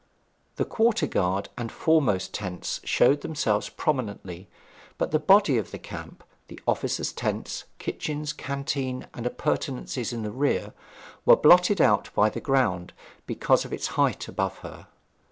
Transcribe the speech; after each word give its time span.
The 0.55 0.65
quarter 0.65 1.05
guard 1.05 1.49
and 1.59 1.71
foremost 1.71 2.33
tents 2.33 2.79
showed 2.83 3.21
themselves 3.21 3.69
prominently; 3.69 4.49
but 4.97 5.11
the 5.11 5.19
body 5.19 5.59
of 5.59 5.69
the 5.69 5.77
camp, 5.77 6.23
the 6.47 6.59
officers' 6.67 7.11
tents, 7.13 7.65
kitchens, 7.77 8.33
canteen, 8.33 9.05
and 9.13 9.27
appurtenances 9.27 10.11
in 10.11 10.23
the 10.23 10.31
rear 10.31 10.73
were 11.23 11.35
blotted 11.35 11.79
out 11.79 12.09
by 12.15 12.31
the 12.31 12.41
ground, 12.41 12.93
because 13.27 13.63
of 13.63 13.71
its 13.71 13.89
height 13.93 14.27
above 14.27 14.57
her. 14.65 14.87